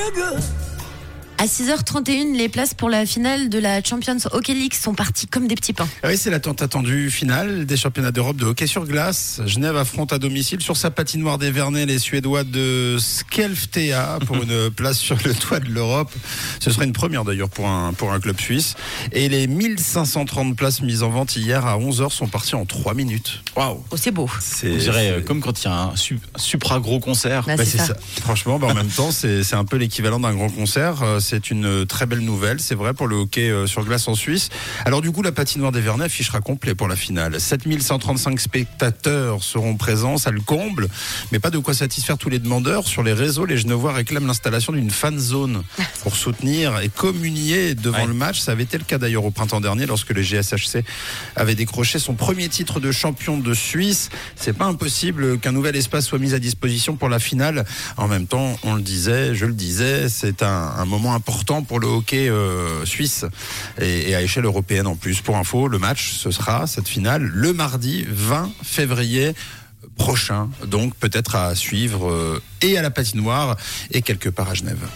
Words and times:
real 0.00 0.10
good. 0.12 0.59
À 1.40 1.46
6h31, 1.46 2.36
les 2.36 2.50
places 2.50 2.74
pour 2.74 2.90
la 2.90 3.06
finale 3.06 3.48
de 3.48 3.58
la 3.58 3.82
Champions 3.82 4.18
Hockey 4.32 4.52
League 4.52 4.74
sont 4.74 4.92
parties 4.92 5.26
comme 5.26 5.48
des 5.48 5.54
petits 5.54 5.72
pains. 5.72 5.88
Oui, 6.04 6.18
c'est 6.18 6.28
la 6.28 6.38
tant 6.38 6.52
attendue 6.52 7.10
finale 7.10 7.64
des 7.64 7.78
championnats 7.78 8.10
d'Europe 8.10 8.36
de 8.36 8.44
hockey 8.44 8.66
sur 8.66 8.84
glace. 8.84 9.40
Genève 9.46 9.74
affronte 9.78 10.12
à 10.12 10.18
domicile 10.18 10.60
sur 10.60 10.76
sa 10.76 10.90
patinoire 10.90 11.38
des 11.38 11.50
Vernets 11.50 11.86
les 11.86 11.98
Suédois 11.98 12.44
de 12.44 12.98
Skelftea 13.00 14.18
pour 14.26 14.36
une 14.42 14.68
place 14.68 14.98
sur 14.98 15.16
le 15.24 15.32
toit 15.32 15.60
de 15.60 15.70
l'Europe. 15.70 16.12
Ce 16.60 16.70
serait 16.70 16.84
une 16.84 16.92
première 16.92 17.24
d'ailleurs 17.24 17.48
pour 17.48 17.66
un, 17.68 17.94
pour 17.94 18.12
un 18.12 18.20
club 18.20 18.38
suisse. 18.38 18.74
Et 19.12 19.30
les 19.30 19.46
1530 19.46 20.54
places 20.54 20.82
mises 20.82 21.02
en 21.02 21.08
vente 21.08 21.36
hier 21.36 21.64
à 21.64 21.78
11h 21.78 22.10
sont 22.10 22.26
parties 22.28 22.54
en 22.54 22.66
3 22.66 22.92
minutes. 22.92 23.42
Waouh 23.56 23.82
Oh, 23.90 23.96
c'est 23.96 24.10
beau. 24.10 24.28
C'est 24.40 24.72
On 24.74 24.76
dirait 24.76 25.10
euh, 25.12 25.18
c'est- 25.20 25.24
comme 25.24 25.40
quand 25.40 25.58
il 25.62 25.64
y 25.64 25.68
a 25.68 25.84
un 25.84 25.96
su- 25.96 26.20
supra 26.36 26.80
gros 26.80 27.00
concert. 27.00 27.44
Bah, 27.46 27.56
Bah, 27.56 27.64
c'est 27.64 27.78
ça. 27.78 27.86
ça. 27.86 27.96
Franchement, 28.20 28.58
bah, 28.58 28.66
en 28.66 28.74
même 28.74 28.88
temps, 28.88 29.10
c'est 29.10 29.42
c'est 29.42 29.56
un 29.56 29.64
peu 29.64 29.78
l'équivalent 29.78 30.20
d'un 30.20 30.34
grand 30.34 30.50
concert. 30.50 31.02
Euh, 31.02 31.18
C'est 31.30 31.52
une 31.52 31.64
euh, 31.64 31.84
très 31.84 32.06
belle 32.06 32.20
nouvelle, 32.22 32.58
c'est 32.58 32.74
vrai, 32.74 32.92
pour 32.92 33.06
le 33.06 33.14
hockey 33.14 33.50
euh, 33.50 33.68
sur 33.68 33.84
glace 33.84 34.08
en 34.08 34.16
Suisse. 34.16 34.48
Alors 34.84 35.00
du 35.00 35.12
coup, 35.12 35.22
la 35.22 35.30
patinoire 35.30 35.70
des 35.70 35.80
Vernets 35.80 36.06
affichera 36.06 36.40
complet 36.40 36.74
pour 36.74 36.88
la 36.88 36.96
finale. 36.96 37.40
7135 37.40 38.40
spectateurs 38.40 39.44
seront 39.44 39.76
présents, 39.76 40.18
ça 40.18 40.32
le 40.32 40.40
comble, 40.40 40.88
mais 41.30 41.38
pas 41.38 41.50
de 41.50 41.58
quoi 41.58 41.72
satisfaire 41.72 42.18
tous 42.18 42.30
les 42.30 42.40
demandeurs. 42.40 42.84
Sur 42.88 43.04
les 43.04 43.12
réseaux, 43.12 43.44
les 43.44 43.58
Genevois 43.58 43.92
réclament 43.92 44.26
l'installation 44.26 44.72
d'une 44.72 44.90
fan 44.90 45.20
zone 45.20 45.62
pour 46.02 46.16
soutenir 46.16 46.80
et 46.80 46.88
communier 46.88 47.76
devant 47.76 47.98
Ouais. 48.00 48.06
le 48.06 48.14
match. 48.14 48.40
Ça 48.40 48.52
avait 48.52 48.62
été 48.64 48.76
le 48.78 48.84
cas 48.84 48.98
d'ailleurs 48.98 49.24
au 49.24 49.30
printemps 49.30 49.60
dernier 49.60 49.86
lorsque 49.86 50.10
le 50.10 50.22
GSHC 50.22 50.82
avait 51.36 51.54
décroché 51.54 51.98
son 52.00 52.14
premier 52.14 52.48
titre 52.48 52.80
de 52.80 52.90
champion 52.90 53.38
de 53.38 53.54
Suisse. 53.54 54.08
C'est 54.36 54.56
pas 54.56 54.64
impossible 54.64 55.38
qu'un 55.38 55.52
nouvel 55.52 55.76
espace 55.76 56.06
soit 56.06 56.18
mis 56.18 56.34
à 56.34 56.38
disposition 56.40 56.96
pour 56.96 57.08
la 57.08 57.18
finale. 57.20 57.64
En 57.96 58.08
même 58.08 58.26
temps, 58.26 58.56
on 58.64 58.74
le 58.74 58.82
disait, 58.82 59.34
je 59.36 59.44
le 59.46 59.52
disais, 59.52 60.08
c'est 60.08 60.42
un, 60.42 60.72
un 60.76 60.84
moment 60.86 61.14
important 61.20 61.62
pour 61.62 61.80
le 61.80 61.86
hockey 61.86 62.30
euh, 62.30 62.86
suisse 62.86 63.26
et, 63.78 64.14
à 64.14 64.22
échelle 64.22 64.46
européenne 64.46 64.86
en 64.86 64.96
plus. 64.96 65.20
Pour 65.20 65.36
info, 65.36 65.68
le 65.68 65.78
match, 65.78 66.12
ce 66.12 66.30
sera 66.30 66.66
cette 66.66 66.88
finale 66.88 67.22
le 67.22 67.52
mardi 67.52 68.06
20 68.08 68.50
février 68.62 69.34
prochain. 69.96 70.48
Donc 70.66 70.94
peut-être 70.96 71.36
à 71.36 71.54
suivre 71.54 72.10
euh, 72.10 72.42
et 72.62 72.78
à 72.78 72.82
la 72.82 72.90
patinoire 72.90 73.56
et 73.90 74.00
quelque 74.00 74.30
part 74.30 74.48
à 74.48 74.54
Genève. 74.54 74.88